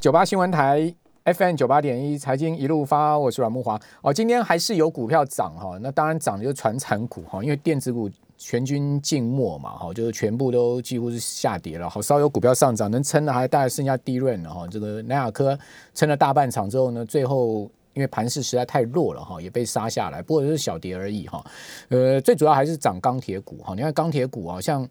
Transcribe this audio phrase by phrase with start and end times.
[0.00, 0.94] 九八新闻台
[1.24, 3.80] FM 九八点一财经一路发，我是阮木华。
[4.02, 11.88] 哦，今天还是有股票涨哈，那当然涨的就是传产股哈，因为电子股全军静默嘛哈，就是全部都几乎是下跌了。
[11.88, 14.68] 好，稍有股票上涨，能撑的还大概剩下低润了哈。
[14.68, 15.58] 这个南亚科
[15.94, 21.44] 撑了大半场之后呢，最后因为盘势实在太弱了哈，也被杀下来，不过就是小跌而已哈。
[21.88, 24.86] 呃，最主要还是涨钢铁股哈，你看钢铁股啊，像。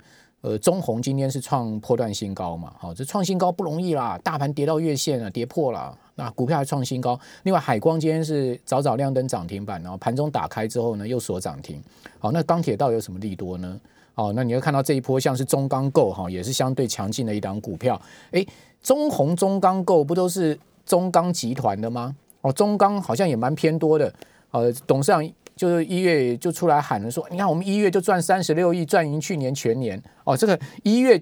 [0.45, 2.71] 呃，中红今天是创破断新高嘛？
[2.77, 7.19] 好，这创新高不容易啦，大盘跌到月线了，跌破了，那股票还创新高。
[7.45, 11.81] 另外，海光今天是早早亮灯涨停板，然后盘中打开之后呢，又锁涨停。
[12.19, 13.81] 好，那钢铁到底有什么利多呢？
[14.13, 17.99] 哦，那你会看到这一波像是中钢构哈，也是相对强劲的一档股票。
[18.29, 18.45] 哎，
[18.83, 20.55] 中红、中钢构不都是
[20.85, 22.15] 中钢集团的吗？
[22.41, 24.13] 哦，中钢好像也蛮偏多的。
[24.51, 25.27] 呃，董事长。
[25.55, 30.35] 就是一月就出来喊了说，你看我们一月就赚三十六亿，赚赢去年全年哦。
[30.35, 31.21] 这个一月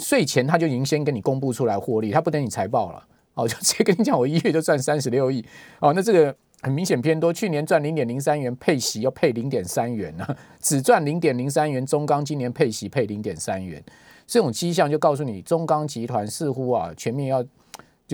[0.00, 5.44] 税前他就已经先跟你公布出来获利，他不等你财报了哦，就直接跟你讲我一月就赚三十六亿
[5.78, 5.92] 哦。
[5.94, 10.26] 那这个很明显偏多，去年赚零点零三元，配息要配零点三元呢，
[10.60, 11.86] 只赚零点零三元。
[11.86, 13.80] 中钢今年配息配零点三元，
[14.26, 17.44] 这种迹象就告诉你，中钢集团似乎啊全面要。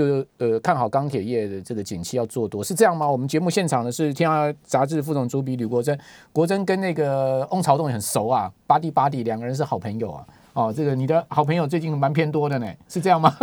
[0.00, 3.06] 就是呃看好钢铁业的这个景气要做多是这样吗？
[3.06, 5.98] 我们节目现场的是天下杂志副总主笔吕国珍，
[6.32, 10.26] 国珍跟那个翁朝栋很熟啊，巴蒂巴蒂两个人是好朋友啊。
[10.54, 13.36] 哦，这个你的好朋友最近蛮偏多的呢，是这样吗？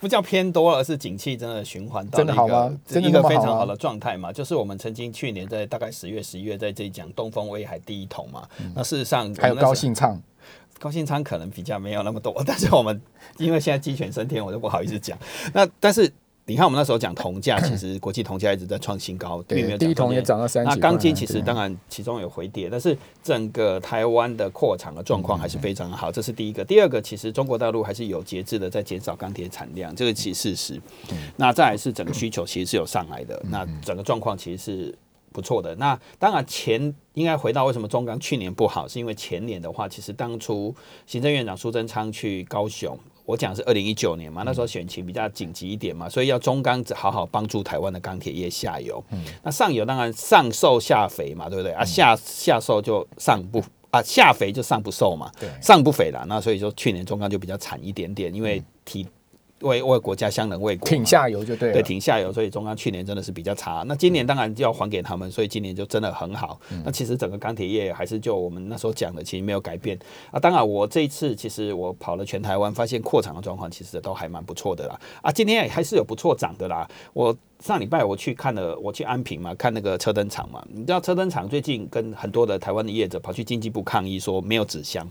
[0.00, 2.70] 不叫偏多，而是景气真的循环到真的好吗？
[2.88, 4.32] 一个非常好的状态嘛。
[4.32, 8.42] 就是我们曾经去年在大概十月、十一月在这里讲东风威海第一桶嘛。
[8.74, 10.20] 那事实上还有高兴畅。
[10.78, 13.00] 高新仓可能比较没有那么多， 但是我们
[13.36, 15.18] 因为现在鸡犬升天，我就不好意思讲。
[15.52, 16.10] 那但是
[16.46, 20.64] 你看，我们那时候讲铜价，其实国际铜价一直在创新高，并没有第一铜也涨到三。
[20.64, 26.64] 那钢筋其实当然其中有回跌，但是整个台湾的扩厂的状况还是非常好，这是第一个。
[26.64, 30.80] 第二个，其实中国大陆还是有节制的在减少钢铁产量，这个其实事实。
[31.36, 34.94] 那再来是整个需求其实是有上来的，那整个状况其实是。
[35.38, 40.74] 不错的，那当然前应该回到为什么中钢去年不好，是因为前年的话，其实当初
[41.06, 49.00] 行政院长苏贞昌去高雄，我讲是二零一九年嘛，那时候选情比较紧急一点嘛，所以要中钢好好帮助台湾的钢铁业下游。
[49.12, 51.84] 嗯，那上游当然上瘦下肥嘛，对不对啊？
[51.84, 53.62] 下下瘦就上不
[53.92, 56.26] 啊，下肥就上不瘦嘛，对，上不肥了。
[56.28, 59.06] 那所以说去年中钢就比较惨一点点，因为体。
[59.60, 63.84] 为为国家相能为国，挺下游就对，对挺下游，所以中钢去年真的是比较差。
[63.86, 66.60] 那今年当然就要还给他们，所以今年就真的很好。
[66.84, 69.98] 那其实整个钢铁业还是就我们那时候讲的，其实没有改变
[70.30, 70.38] 啊。
[70.38, 75.00] 当然我这一次其实我跑了全台湾，发现扩厂的状况其实都还蛮不错的啦。
[75.22, 76.88] 啊，今天还是有不错涨的啦。
[77.12, 80.64] 我上礼拜我去看了，我去安平嘛，看那个车灯厂嘛。
[80.72, 85.08] 你知道车灯厂最近跟很多的台湾的业者跑去经济部抗议，说没有纸箱。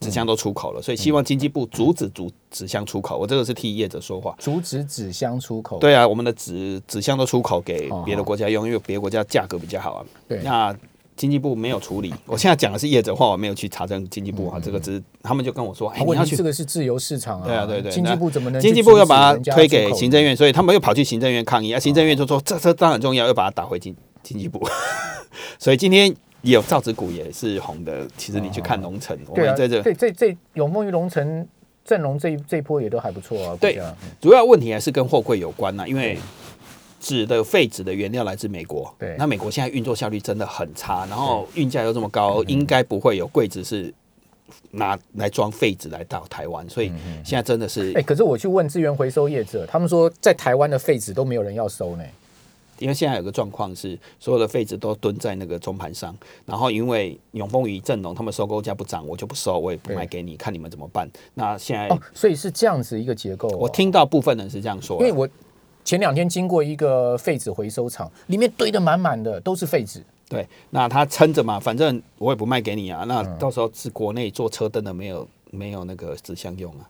[0.00, 3.16] 纸箱都出口了，所以希望经济部阻止纸纸箱出口。
[3.16, 5.78] 我这个是替业者说话，阻止纸箱出口。
[5.78, 10.04] 对啊，我们的纸纸箱都出口给别的国家用，因为别的国家价格比较好啊。
[10.28, 10.76] 对，那
[11.16, 12.12] 经济部没有处理。
[12.26, 14.60] 我现在讲的是业者话，我没有去查证经济部啊。
[14.62, 17.46] 这个只是他们就跟我说，哎，你要去这个是自由市场啊。
[17.46, 17.90] 对啊，对对。
[17.90, 18.60] 经济部怎么能？
[18.60, 21.80] 经济部要把它推给行政院，所以他们又跑去行政院抗议啊。
[21.80, 24.60] 行政院就说这这当然重要，又把它打回经经济部。
[25.58, 26.14] 所以今天。
[26.44, 31.44] 也有造纸股也是红的，其实你去看龙城，我们在这这这这永丰与龙城
[31.84, 33.56] 阵容这这一波也都还不错啊。
[33.58, 33.80] 对，
[34.20, 36.18] 主要问题还是跟货柜有关呐，因为
[37.00, 43.92] 纸的废纸的原料来自美国，对，那美国现在运作效率真的很差，然后运价又这么高，应该不会有柜子是
[44.70, 46.92] 拿来装废纸来到台湾，所以
[47.24, 52.04] 现在真的是，哎，可是我去问资源回收业者，他们说在台湾的废纸都没有人要收呢。
[52.84, 56.14] 因为现在有个状况是，所有的废纸都蹲在那个中盘上，
[56.44, 61.10] 然后因为永丰与正隆他们收购价不涨，我就不收，我也不卖给你，看你们怎么办。
[61.32, 63.48] 那现在哦，所以是这样子一个结构。
[63.48, 65.26] 我听到部分人是这样说，因为我
[65.82, 70.04] 前两天经过一个废纸回收厂，里面堆的满满的都是废纸。
[70.28, 73.04] 对，那他撑着嘛，反正我也不卖给你啊。
[73.08, 76.84] 那到时候是国内做车灯的没有没有那个纸箱用啊，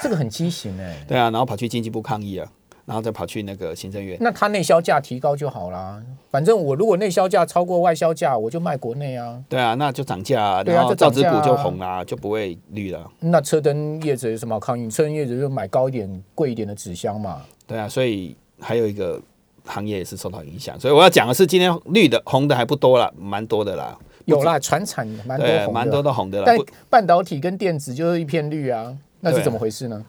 [0.00, 1.04] 这个很畸形哎。
[1.08, 2.48] 对啊，然后跑去经济部抗议啊。
[2.90, 6.02] 然后再跑去那个行政院，那他内销价提高就好啦。
[6.28, 9.40] 反正我如果内销价超过外销价，我就卖国内啊。
[9.48, 13.08] 对啊，那就涨价，然后造纸股就红啦，就不会绿了。
[13.20, 14.90] 那车灯业者有什么抗议？
[14.90, 17.42] 车灯业者就买高一点、贵一点的纸箱嘛。
[17.64, 19.22] 对啊，所以还有一个
[19.64, 20.78] 行业也是受到影响。
[20.80, 23.96] 所以我要讲的是，今天绿的、红的还不多了，蛮多的啦。
[24.24, 26.44] 有啦，船产蛮多，蛮多的红的啦。
[26.44, 26.58] 但
[26.88, 30.04] 半导体跟电子就是一片绿啊，那是怎么回事呢？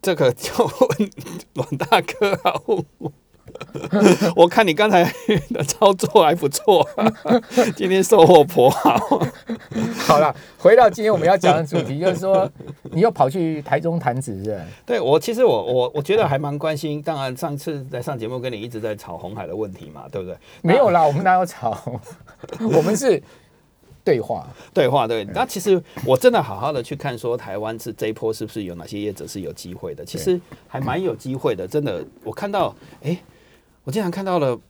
[0.00, 1.10] 这个就问
[1.54, 3.12] 王大哥啊，问我
[4.36, 5.02] 我看你刚才
[5.50, 6.86] 的操作还不错，
[7.74, 9.20] 今天收获颇好。
[10.06, 12.48] 好了，回到今天我们要讲的主题，就是说
[12.92, 14.60] 你又跑去台中谈子是？
[14.86, 17.02] 对我其实我我我觉得还蛮关心。
[17.02, 20.36] 当然上次在上节目跟你一直在吵红海的问题嘛，对不对？
[20.62, 21.76] 没有啦，我们哪有吵？
[22.60, 23.20] 我们是
[24.08, 25.24] 对话对话对。
[25.34, 30.04] 那其实我真的好好的去看，说台湾是这一波是不是有哪些业者是有机会的？
[30.04, 32.04] 其实还蛮有机会的，真的。
[32.24, 33.18] 我看到哎。
[33.84, 34.60] 我经常看到了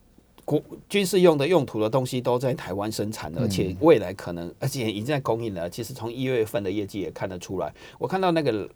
[0.44, 5.68] 国军事用的用途的东西都在台湾生产，而且未来可能，而且已经在供应了。
[5.68, 7.74] 其实从一月份的业绩也看得出来。
[7.98, 8.68] 我看到那个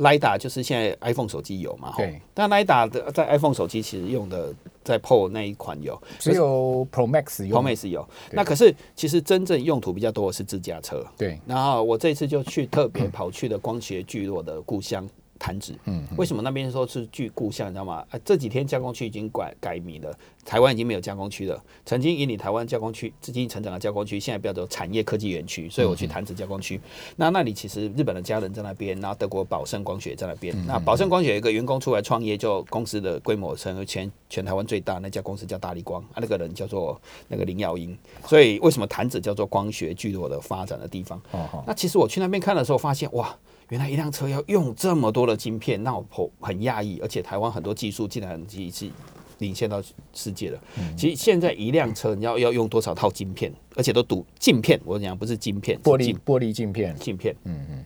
[0.00, 1.92] Lida 就是现在 iPhone 手机有嘛？
[1.96, 2.20] 对。
[2.34, 4.52] 但 Lida 的在 iPhone 手机其实用的
[4.82, 7.56] 在 Pro 那一款有，只有 Pro Max 有。
[7.56, 8.08] Pro Max 有。
[8.32, 11.04] 那可是其实真正用途比较多的是自驾车。
[11.16, 11.38] 对。
[11.46, 15.08] 然后我这次就去特别跑去的光学聚落的故乡。
[15.40, 18.04] 弹指，嗯，为什么那边说是距故乡，你知道吗？
[18.10, 20.14] 啊，这几天加工区已经改改名了，
[20.44, 21.60] 台湾已经没有加工区了。
[21.86, 26.78] 曾经引领台湾加工区资金成长的加工区，现在叫做产业科技园区，所以我去弹指加工区。
[27.16, 30.54] 那那里其实日本的家人在那边，然后德国宝盛光学在那边。
[30.66, 37.96] 那宝盛光学有一个员工出来创业，就公司的规模成为全全台湾最大那家公司叫大力光啊，那个人叫做那个林耀英。
[38.26, 41.18] 所以为什么弹指叫做光学聚落的发展的地方？
[41.30, 43.34] 哦那其实我去那边看的时候，发现哇。
[43.70, 48.90] 原来一辆车要用这么多的晶片，那我很讶异，而且台湾很多技术竟然已经是
[49.38, 49.82] 领先到
[50.12, 50.60] 世界了。
[50.96, 57.84] 其实现在一辆车你要要用多少套晶片，而且都赌镜片，我讲不是晶片，玻璃玻璃镜片，镜片，嗯嗯，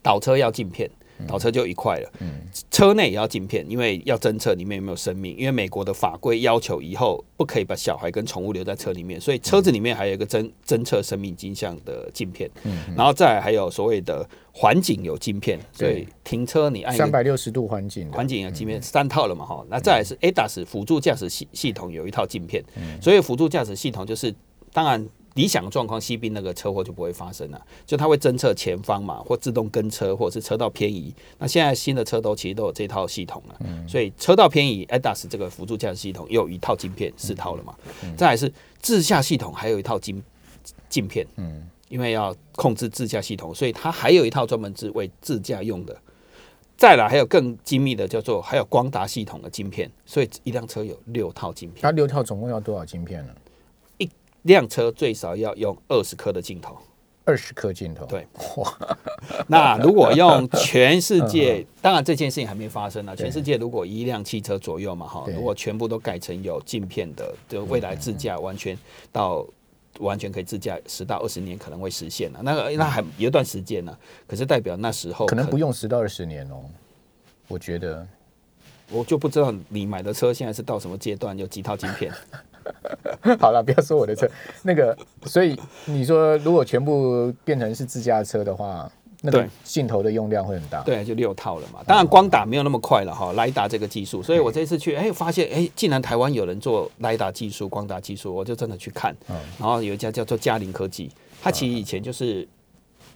[0.00, 0.88] 倒车要镜片。
[1.26, 2.12] 倒车就一块了，
[2.70, 5.36] 车内也要镜片，因为要侦测里面有没有生命。
[5.36, 12.50] 因为美国的法规要求以后不可以把小孩跟宠物留在车里面，所以车子里面还有一个侦侦测生命迹象的镜片。
[12.96, 19.64] 然后再还有所谓的环境有镜片，所以停车你按三百六十度环境，环境有镜片三套了嘛哈。
[19.68, 22.62] 那再来是 ADAS 辅助驾驶系系统有一套镜片，
[23.00, 24.34] 所以辅助驾驶系统就是
[24.72, 25.06] 当然。
[25.36, 31.14] 理想状况，西滨那个车祸就不会发生了，就它会侦测前方嘛，或自动跟车，或者是车道偏移。
[31.38, 37.74] 那现在新的车都其实都有这套系统了，所以车道偏移，ADAS 这个辅助驾驶系统又有一套晶片，四套了嘛。
[38.16, 40.20] 再来是自驾系统，还有一套晶
[40.88, 45.96] 镜片，嗯，因为要控制自驾系统，所以它还有一套专门是为自驾用的。
[46.78, 51.82] 再来还有更精密的，叫做还有光达系统的晶片，所以一辆车有六套晶片。
[51.82, 53.34] 它六套总共要多少晶片呢？
[54.46, 56.76] 辆车最少要用二十颗的镜头，
[57.24, 58.06] 二十颗镜头。
[58.06, 58.26] 对，
[59.48, 63.14] 那如果用全世界， 当然这件事情还没发生呢。
[63.14, 68.76] 全世界如果一辆汽车左右嘛，哈，如果全部都改成有镜片的，就未来自驾完全
[69.12, 69.46] 到
[69.98, 72.40] 完全可以自驾十到二十年可能会实现了。
[72.42, 73.96] 那个那还有一段时间呢，
[74.26, 76.62] 可是代表那时候可能不用十到二十年哦。
[77.48, 78.06] 我觉得，
[78.90, 82.12] 我就不知道你买的车现在是到什么阶段，有几套镜片。
[83.38, 84.28] 好了，不要说我的车，
[84.62, 88.90] 那个，所以你说如果全部变成是自驾车的话，
[89.22, 90.82] 那个镜头的用量会很大。
[90.82, 91.80] 对，就六套了嘛。
[91.86, 94.22] 当然光打没有那么快了哈，雷达这个技术。
[94.22, 99.16] 所以我这次去，哎，发现哎，竟然台湾有人做雷达技术、光达技术，我就真的去看。
[99.58, 101.10] 然后有一家叫做嘉陵科技，
[101.40, 102.46] 它其实以前就是。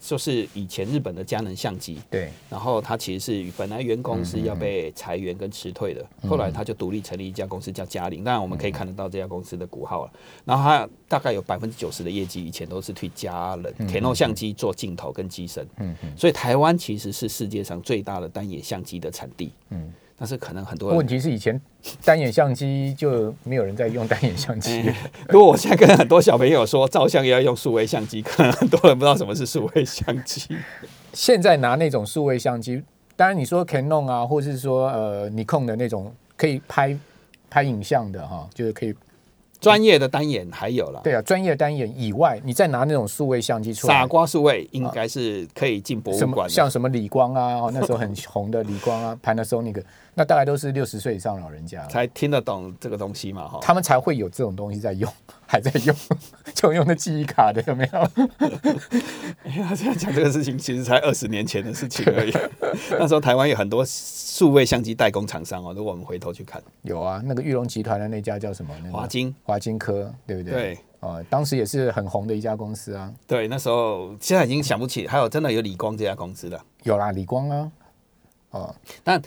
[0.01, 10.13] 就是以前日本的佳能相机，对，然后他其实是本来员工是要被裁员跟辞退的，后来他就独立成立一家公司叫嘉陵，当然我们可以看得到这家公司的股号了。
[10.45, 19.93] 然后他大概有百分之九十的业绩以前都是替佳能 Canon 相机做镜头跟机身，嗯嗯，所以台湾其实是世界上最大的单眼相机的产地，嗯。
[20.23, 21.59] 但是可能很多人问题是以前
[22.05, 24.85] 单眼相机就没有人在用单眼相机。
[25.31, 30.47] 如果我现在跟很多小朋友说照相也要用数位相机，可能很多人不知道什么是数位相机。
[31.15, 32.83] 现在拿那种数位相机，
[33.17, 36.95] 当然你说 Canon 啊，或是说呃你控的那种可以拍
[37.49, 38.95] 拍影像的哈，就是可以。
[39.59, 49.83] 专业的单眼还有了，对啊，专业的单眼以外，你再拿那种数位相机出来，傻瓜数位应该是可以进博物馆，像什么理光啊，那时候很红的理光啊，Panasonic，
[50.15, 55.11] 那大概都是六十岁以上老人家才听得懂这个东西嘛，哈，他们才会有这种东西在用，
[55.47, 55.97] 还在用，
[56.55, 58.09] 就用的记忆卡的有没有？
[59.65, 62.33] 他这样讲这个事情，其实才二十年前的事情而已。
[62.91, 68.75] 那时候台湾有很多数位相机代工厂商哦，如果我们回头去看，有啊，那个玉龙集团的那家叫什么？
[68.93, 69.35] 华金。
[69.45, 70.53] 华金科对不对？
[70.53, 73.13] 对，哦，当时也是很红的一家公司啊。
[73.27, 76.61] 对，那时候现在已经想不起，还有真的有理光这家公司的。
[76.83, 77.73] 有啦，理光啊。
[78.51, 78.75] 哦，
[79.05, 79.21] 但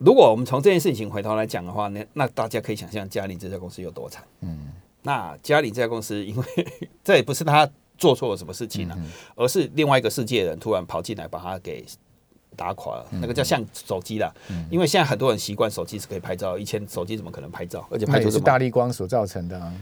[0.00, 4.24] 如果我们从这件事情回头来讲的话，那那大家可以想象嘉里这家公司有多惨。
[4.40, 6.44] 嗯，那嘉里这家公司，因为
[7.04, 8.98] 这也不是他做错了什么事情啊，
[9.36, 11.84] 而是另外一个世界人突然跑进来把他给。
[12.56, 14.30] 打垮了，那个叫像手机啦。
[14.70, 17.86] 因为现在很多人习惯手机是可以拍照，以前手机怎么可能拍照？
[17.88, 19.72] 而且拍出是大力光所造成的啊。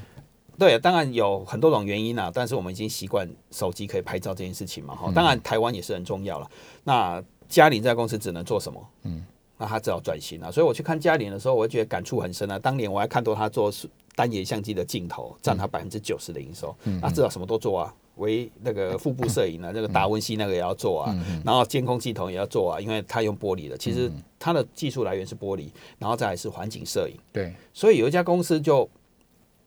[0.58, 4.94] 对，当然有很多种原因啊，但是我们已经习惯手机可以拍照这件事情嘛。
[4.94, 6.48] 哈，当然台湾也是很重要了。
[6.84, 8.88] 那嘉玲这家公司只能做什么？
[9.04, 9.24] 嗯，
[9.58, 10.50] 那他只好转型了。
[10.50, 12.58] 所以我去看嘉玲的时候，我就觉得感触很深啊。
[12.58, 13.70] 当年我还看到他做
[14.16, 16.74] 单眼相机的镜头，占他百分之九十的营收。
[16.84, 27.14] 嗯，那至少什么都做啊，为那个腹部摄影啊， 那个达文西那个也要做啊，然后监控系统也要做啊，因为他用玻璃的，其实他的技术来源是玻璃，然后再来是环境摄影。
[27.32, 28.88] 对，所以有一家公司就。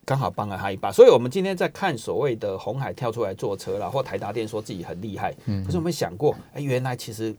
[0.04, 5.32] 刚好帮了他一把，所以我们今天在看所谓的红海跳出来坐车了，或台达电说自己很厉害，
[5.64, 7.34] 可是我们想过，哎，原来其实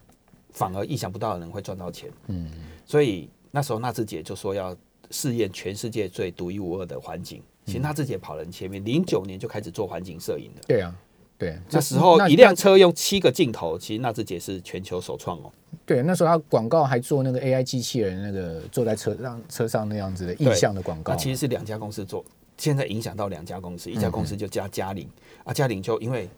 [0.52, 2.50] 反而意想不到的人会赚到钱，嗯，
[2.86, 4.76] 所以那时候纳智捷就说要
[5.10, 10.94] 试验全世界最独一无二的环境，其实纳智捷跑人前面，零九年就开始做环境摄影了，对啊，
[11.38, 15.50] 对，那时候一辆车用七个镜头，其实纳智捷是全球首创哦，
[15.84, 22.24] 对，那时候他广告还做那个 AI 机器人，那个坐在车上车上那样子的意象的广告，那其实是两家公司做。
[22.58, 25.08] 现在影响到两家公司，一家公司就加嘉玲
[25.42, 26.28] 啊，嘉玲就因为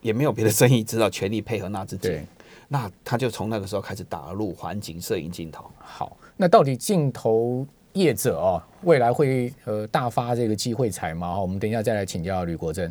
[0.00, 2.26] 也没有别的生意，知道全力配合纳智捷，
[2.72, 5.70] 那他就从那个时候开始打入环境摄影镜头。
[5.78, 11.38] 好，那到底镜头业者哦，未来会呃大发这个机会财吗？
[11.38, 12.90] 我们等一下再来请教吕国珍。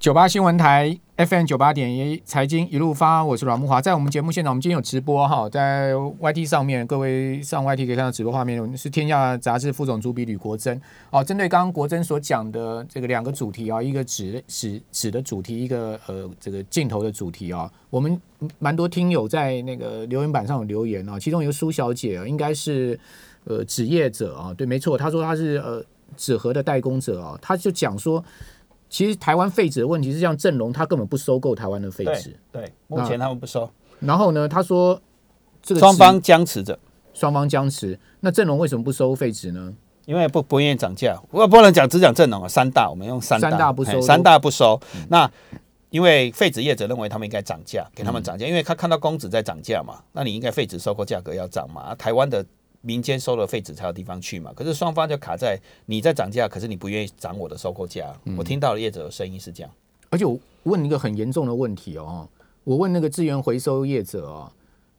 [0.00, 10.80] 九八新闻台 FM 九八点一财经一路发，我是阮木华，在我们节目现场，我们今天有直播哈，在 YT 上面，各位上 YT 可以看到直播画面，是天下杂志副总主笔吕国珍。
[11.10, 18.18] 哦，针对刚刚国珍所讲的这个两个主题啊，一个指指指的主题，一个呃这个镜头的主题啊，我们
[18.58, 22.98] 蛮多听友在那个留言板上有留言啊，其中一个苏小姐啊，应该是
[23.44, 25.84] 呃纸业者啊，对，没错，她说她是呃
[26.16, 28.24] 纸盒的代工者啊，她就讲说。
[28.90, 32.36] 其实台湾废纸的问题是像正隆，他根本不收购台湾的废纸。
[32.50, 33.70] 对，目前他们不收。
[34.00, 35.00] 然后呢，他说
[35.62, 36.76] 这个双方僵持着，
[37.14, 37.96] 双方僵持。
[38.18, 39.72] 那正隆为什么不收废纸呢？
[40.06, 41.16] 因为不不愿意涨价。
[41.30, 44.80] 我不能讲只讲正隆啊，三大我们用三大不收，三大不收。
[45.08, 45.30] 那
[45.90, 51.94] 因为废纸业者认为他们应该涨价，给他们涨价，因为他看到公纸在涨价嘛，那你应该废纸收购价格要涨嘛。
[51.94, 52.44] 台湾的。
[52.82, 58.12] 民间收了废纸才有地方去嘛，可是双方就卡在你在涨价，可是你不愿意涨我的收购价。
[58.38, 59.70] 我听到了业者的声音是这样，
[60.08, 62.28] 而且我问一个很严重的问题哦，
[62.64, 64.50] 我问那个资源回收业者哦，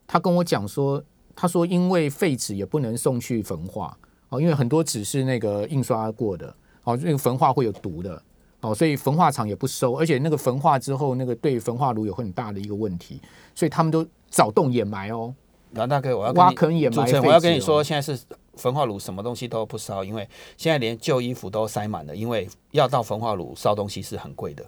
[0.06, 1.04] 他跟我讲说，
[1.36, 3.98] 他说因为废纸也不能送去焚化
[4.30, 8.22] 哦，因为很多纸是那个印刷过的哦，那个焚化会有毒的
[8.62, 13.20] 哦，所以焚化厂也不收，而且那个焚化之后，那个对焚化炉有很大的一个问题，
[13.56, 15.34] 所以他们都找洞掩埋哦。
[15.74, 17.10] 蓝大哥，我要挖坑掩埋。
[17.22, 18.22] 我要跟你说，现在是
[18.56, 24.66] 焚化炉，什么东西都不烧，因为现在连旧衣服都塞满了，因为要到焚化炉烧东西是很贵的。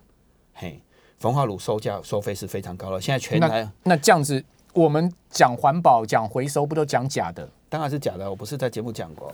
[0.53, 0.81] 嘿，
[1.19, 3.01] 焚化炉收价收费是非常高的。
[3.01, 4.43] 现在全台那这样子，
[4.73, 7.49] 我们讲环保、讲回收，不都讲假的？
[7.67, 9.33] 当然是假的，我不是在节目讲过。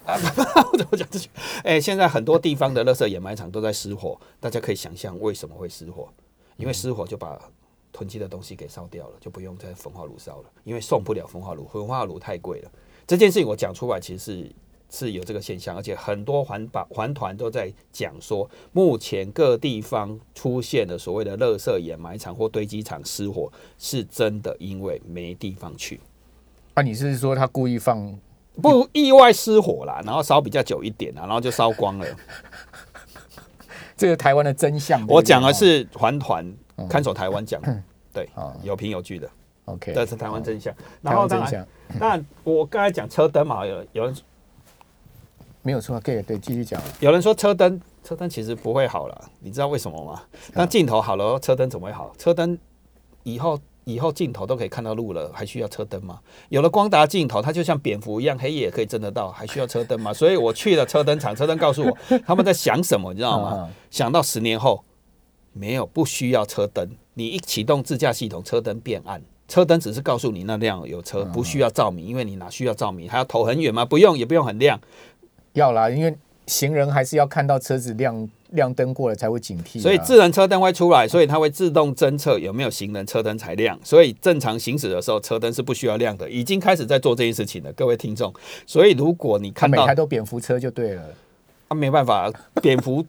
[0.77, 1.29] 怎么讲这句？
[1.63, 6.07] 哎，现在很多地方的垃圾掩埋场都在失火，大家可以想象为什么会失火？
[6.57, 7.39] 因为失火就把。
[7.91, 12.71] 囤积的东西给烧掉了，就不用再焚化炉烧了，因为送不了焚化炉，焚化炉太贵了。
[13.07, 14.51] 这件事情我讲出来，其实是
[14.91, 25.99] 是有这个现象，而且很多环保环团都在讲说，目前各地方出现的所谓的垃圾掩埋场或堆积场失火，是真的因为没地方去。
[26.75, 28.17] 啊，你是说他故意放
[28.61, 32.07] 不意外失火啦，然后烧比较久一点啊，然后就烧光了。
[33.97, 36.45] 这个台湾的真相，我讲的是环团。
[36.87, 37.61] 看守台湾讲，
[38.13, 38.29] 对，
[38.63, 39.29] 有凭有据的
[39.65, 40.73] ，OK，这是台湾真相。
[41.01, 41.65] 然后真相，
[41.99, 44.15] 那我刚才讲车灯嘛，有有人
[45.61, 46.81] 没有错，可以对继续讲。
[46.99, 50.21] 有人说车灯，车灯其实不会好了，你知道为什么吗？
[50.53, 52.11] 那镜头好了，车灯怎么会好？
[52.17, 52.57] 车灯
[53.23, 56.19] 以后以后镜头都可以看到路了，还需要车灯吗？
[56.47, 60.13] 有了光达镜头，它就像蝙蝠一样，黑夜也可以侦得到，还需要车灯吗？
[60.13, 63.69] 所以我去了车灯厂，车灯告诉我他们在想什么，你知道吗？
[63.91, 64.83] 想到十年后。
[65.53, 66.89] 没有，不需要车灯。
[67.13, 69.21] 你一启动自驾系统，车灯变暗。
[69.47, 73.09] 车灯只是告诉你那辆有车，不需要照明，因为你哪需要照明？
[73.09, 73.83] 还要投很远吗？
[73.83, 74.79] 不用，也不用很亮。
[75.53, 76.15] 要啦，因为
[76.45, 79.81] 行人还是要看到车子亮亮灯过了才会警惕。
[79.81, 83.77] 所以智能车灯会出来，所以它会自动侦测有没有行人，车灯才亮。
[83.83, 86.29] 所以正常行驶的时候，车灯是不需要亮的。
[86.29, 88.31] 已经开始在做这件事情了，各位听众。
[88.67, 91.03] 所以如果你看到每台都蝙蝠车就对了。
[91.69, 93.03] 啊，没办法，蝙蝠。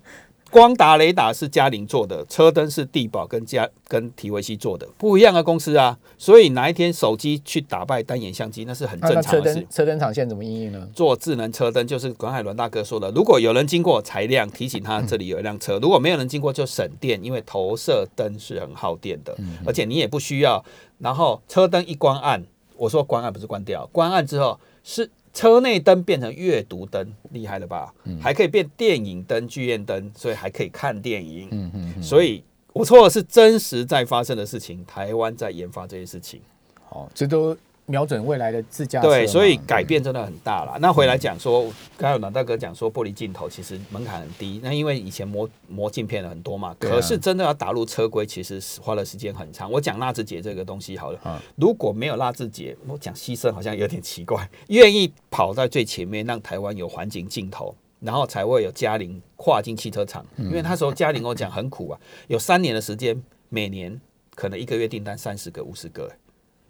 [0.51, 5.97] 光达雷达是嘉陵做的，车灯是地宝跟嘉跟提维西做的，不一样的公司啊。
[6.19, 9.67] 所以哪一天手机去打败单眼相机，那是很正常的事灯。
[9.71, 10.89] 车灯厂现在怎么应用呢？
[10.93, 20.65] 做智能车灯，就是管海伦大哥说的，如果有人经过才亮，提醒他这里有一辆车；如果没有人经过，就省电，因为投射灯是很耗电的，而且你也不需要。
[20.99, 22.45] 然后车灯一关暗，
[22.77, 27.95] 我说关暗不是关掉，关暗之后是车内灯变成阅读灯，厉害了吧？
[28.21, 31.49] 还可以变电影灯、剧院灯，所以还可以看电影。
[31.53, 36.41] 嗯嗯，所以我错的是真实在发生的事情，台湾在研发这些事情。
[36.85, 37.57] 好，这都
[37.91, 39.09] 瞄准未来的自驾车。
[39.09, 40.79] 对，所以改变真的很大了。
[40.81, 41.65] 那回来讲说，
[41.97, 44.61] 刚才有南大哥讲说，玻璃镜头其实门槛很低。
[44.63, 49.71] 那因为以前磨磨镜片的很多嘛，可是真的要打入车规，其实是花的时间很长。
[49.71, 57.75] 我讲纳智捷这个东西好了，嗯如果没有纳智捷，我讲牺牲好像有点奇怪， 愿意跑在最前面，让台湾有环境镜头。
[58.03, 63.15] 然后才会有嘉陵跨境汽车厂，因为那时候嘉陵我讲很苦啊，有三年的时间，
[63.51, 64.01] 每年
[64.35, 66.17] 可能一个月订单三十个、五十个，欸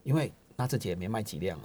[0.02, 1.64] 因为纳智捷也没卖几辆啊。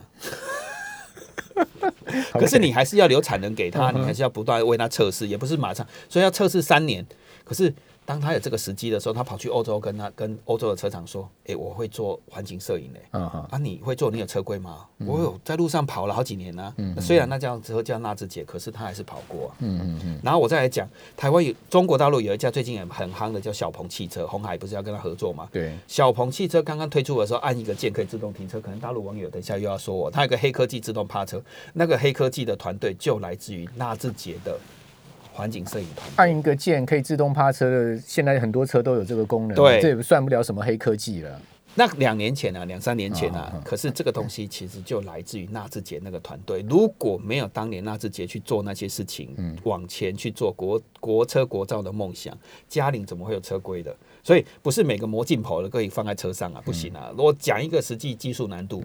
[2.31, 7.05] 可是你还是要留产能给他，你还是要不断为他测试，也不是马上，所以要测试三年。
[7.43, 7.73] 可是
[8.05, 14.11] 当他有这个时机的时候，他跑去欧洲跟他跟欧洲的车厂说：“诶，我会做环境摄影嘞。”啊，你会做？
[14.11, 14.85] 你有车规吗？
[14.99, 19.55] 我有在路上跑了好几年呢、那虽然那辆车叫纳智捷，可是他还是跑过、啊。
[19.59, 25.49] 嗯嗯嗯，然后我再来讲，台湾有中国大陆有一家最近也很夯的叫小鹏汽车，红海不是要跟他合作吗？
[25.51, 28.61] 对，小鹏汽车刚刚推出的时候，按一个键可以自动停车。
[28.61, 31.41] 可能大陆网友等一下又要说我，他有个黑科技自动趴车，
[31.73, 34.57] 那个黑科技的团队就来自于纳智捷的
[35.35, 36.09] 环境摄影团。
[36.15, 41.41] 按一个键可以自动趴车的，现在很多车都有这个功能，对这也算不了什么黑科技了。
[41.77, 46.65] 那两年前啊，两三年前啊可是这个东西其实就来自于纳智捷那个团队。
[46.69, 52.33] 如果没有当年纳智捷去做那些事情，嗯往前去做国国车国造的梦想，
[52.69, 53.93] 嘉陵怎么会有车规的？
[54.23, 57.13] 所以不是每个魔镜跑的可以放在车上啊，不行嗯啊。
[57.17, 58.81] 我讲一个实际技术难度，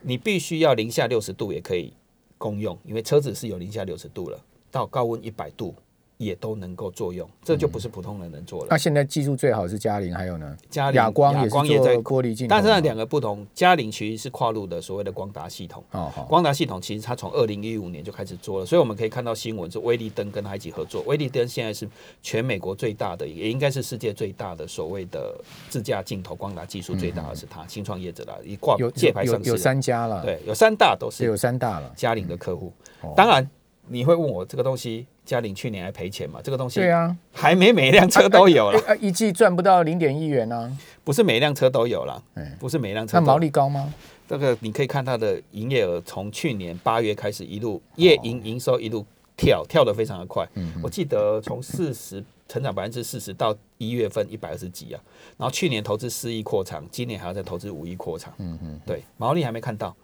[0.00, 1.92] 你必须要零下六十度也可以
[2.38, 4.40] 公用，因为车子是有零下六十度了，
[4.76, 5.74] 到高温一百度
[6.18, 8.68] 也都能够作用，这就不是普通人能做了。
[8.70, 11.34] 那现在技术最好是嘉陵，还有呢，嘉陵哑光
[11.66, 15.84] 也在玻璃镜，但是那两个不同，嘉陵其实是跨入的所谓的光达系统。
[15.90, 21.02] 哦好，光达系统其实它从二零一五年就开始做了，所以我们可以看到新闻是威利登跟它一起合作。
[21.06, 21.86] 威利登现在是
[22.22, 31.92] 全美国最大的，也应该是世界最大的所谓的自驾镜头光达技术最大的是它，新创业者啦，一挂有借牌上市的，有有三家了，，对，有三大都是有三大了。
[31.94, 33.12] 嘉陵的客户哦。
[33.14, 33.46] 当然
[33.88, 36.40] 你会问我这个东西，嘉玲去年还赔钱嘛？
[36.42, 43.20] 这个东西对啊，还没每一辆车都有了，一季赚不到零点一元呢，不是每一辆车都有了哎，不是每一辆车都。
[43.20, 43.92] 有那毛利高吗？
[44.28, 50.44] 这个你可以看它的营业额从去年八月开始一路业营营收一路跳，跳得非常的快。
[50.82, 55.00] 我记得从四十成长百分之四十到一月份一百二十几啊，
[55.36, 58.32] 然后去年投资四亿扩厂，今年还要再投资五亿扩厂。
[58.38, 59.94] 嗯嗯，对，毛利还没看到，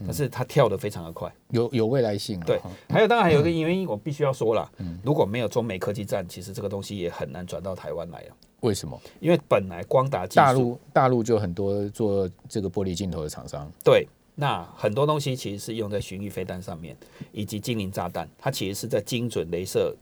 [0.00, 1.32] 但是它跳得非常的快。
[1.50, 2.44] 有有未来性啊。
[2.46, 4.70] 对，还有当然还有一个原因，我必须要说了，
[5.02, 9.00] 如果没有中美科技战，其实这个东西也很难转到台湾来啊，为什么？
[9.20, 16.96] 因为本来光达技术大陆大陆就很多做这个玻璃镜头的厂商，对，那很多东西其实是用在巡弋飞弹上面，
[17.32, 19.94] 以及精灵炸弹，它其实是在精准镭射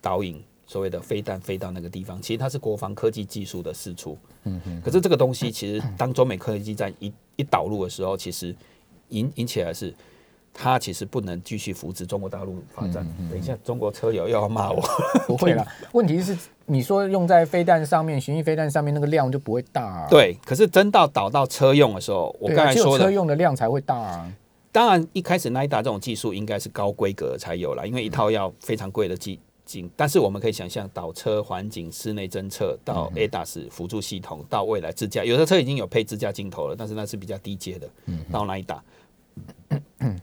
[0.00, 4.16] 导引所谓的飞弹飞到那个地方，其实它是国防科技技术的释出。
[4.44, 4.80] 嗯哼。
[4.80, 8.54] 可是这个东西其实当中美科技战一一导入的时候，其实
[9.10, 9.94] 引引起来是。
[10.52, 13.06] 他其实不能继续扶持中国大陆发展。
[13.30, 14.82] 等一下，中国车友又要骂我。
[15.24, 15.64] 不会啦。
[15.94, 20.08] 问题是，你说用在飞弹上面，巡弋飞弹上面那个量就不会大、啊。
[20.10, 24.32] 对，可是真到导到车用的时候，我刚才说的车，用的量才会大啊。
[24.72, 29.88] 当然，一开始那一达这种技术应该是高规格才有了，因为一套要非常贵的技镜。
[29.96, 37.88] 但是我们可以想象，导车环境、室内侦测到 ADAS 辅助系统，到未来自驾，有的车已经有配自驾镜头了，但是那是比较低阶的。
[38.32, 38.82] 到那一打，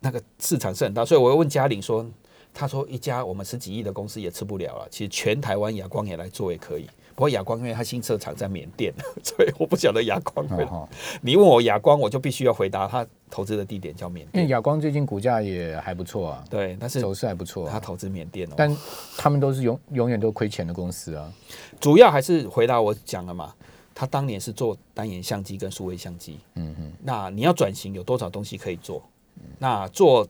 [0.00, 2.06] 那个市场是很大，所以我又问嘉玲说，
[2.54, 6.86] 他说一家我们十几亿的公司也吃不了了，其实全台湾亚光也来做也可以。
[7.14, 8.92] 不过亚光因为它新设厂在缅甸，
[9.24, 10.62] 所以我不晓得亚光会。
[10.64, 10.86] 哦，
[11.22, 14.44] 你问我亚光，我就必须要回答他投资的地点叫缅甸。
[14.44, 18.52] 因为亚光最近股价也还不错啊，对，但是走势还不错、啊，他投资缅甸哦。
[18.54, 18.76] 但
[19.16, 21.32] 他们都是永永远都亏钱的公司啊。
[21.80, 23.54] 主要还是回答我讲了嘛，
[23.98, 26.38] 他当年是做单眼相机跟数位相机。
[26.56, 26.92] 嗯嗯。
[27.02, 29.02] 那你要转型，有多少东西可以做？
[29.58, 30.28] 那做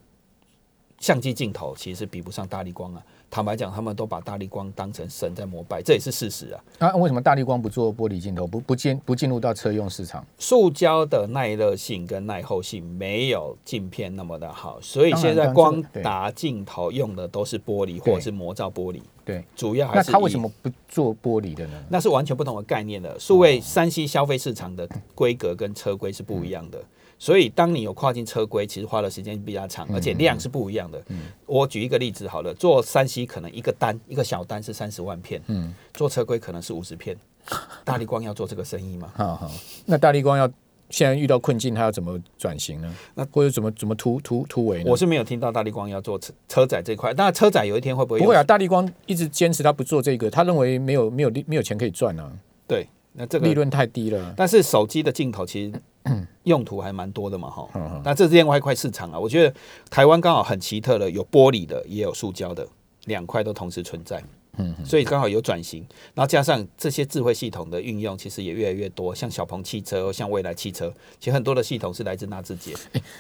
[1.00, 3.02] 相机镜头其实是比不上大力光啊。
[3.29, 6.64] 坦白讲，他们都把大力光当成神在膜拜，这也是事实啊。
[6.79, 10.24] 啊，为什么大力光不做玻璃镜头，不不进不进入到车用市场？
[10.38, 19.02] 塑胶的耐热性跟耐候性没有镜片那么的好，所以现在光这个对打镜头用的都是玻璃或者是磨造玻璃。
[19.26, 21.72] 对，主要还是以那他为什么不做玻璃的呢？
[21.90, 23.18] 那是完全不同的概念的。
[23.18, 26.80] 数位三 C 消费市场的规格跟车规是不一样的，
[27.18, 31.02] 所以当你有跨境车规，其实花的时间比较长，而且量是不一样的。
[31.44, 37.16] 我举一个例子好了，做三 C 可能一个单一个小单是三十万片，嗯，做车规可能是五十片。
[37.84, 39.12] 大力光要做这个生意吗？
[39.16, 39.50] 好好，
[39.84, 40.48] 那大力光要
[40.90, 42.94] 现在遇到困境，他要怎么转型呢？
[43.14, 44.90] 那或者怎么怎么突突突围呢？
[44.90, 48.20] 我是没有听到大力光要做车车载这块，那车载有一天会不会？
[48.20, 52.31] 不会啊，大力光一直坚持他不做这个，他认为没有没有利没有钱可以赚啊，
[52.68, 54.35] 对，那这个利润太低了。
[54.37, 55.81] 但是手机的镜头其实
[56.44, 57.68] 用途还蛮多的嘛，哈。
[58.05, 59.18] 那这是另外一块市场啊。
[59.18, 59.55] 我觉得
[59.90, 62.66] 台湾刚好很奇特的，有玻璃的，也有塑胶的，
[63.07, 64.22] 两块都同时存在。
[64.59, 69.14] 嗯，所以刚好有转型，然后加上这些智慧系统的运用，其实也越来越多。
[69.14, 72.75] 像小鹏汽车，像未来汽车，其实很多的系统是来自纳智捷。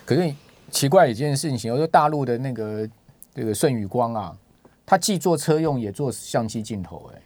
[0.04, 0.34] 可是
[0.70, 2.88] 奇怪一件事情，我说大陆的那个
[3.34, 4.36] 这个舜宇光啊，
[4.84, 7.22] 它既做车用，也做相机镜头、哎，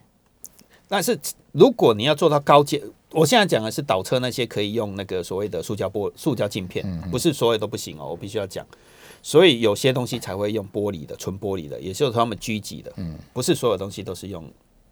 [0.89, 1.19] 但是
[1.53, 8.67] 如果你要做到高阶，我现在讲的是倒车那些可以用那个所谓的塑胶玻塑胶镜片，不是所有都不行哦，我必须要讲。
[9.23, 14.45] 所以有些东西才会用玻璃的，纯玻璃的，也就是他们狙击的，嗯，不是所有东西都是用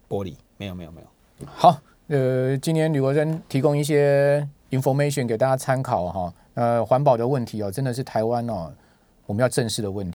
[0.07, 1.47] 玻璃，没有没有没有。
[1.47, 6.33] 好，呃，今天吕国珍提供一些 information 给大家参考哈。
[6.55, 8.71] 呃，环保的问题哦，真的是台湾哦，
[9.25, 10.07] 我们要正视的问题。